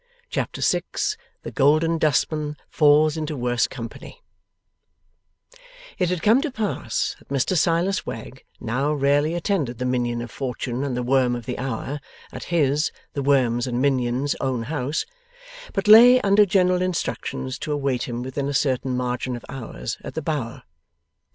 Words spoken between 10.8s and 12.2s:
and the worm of the hour,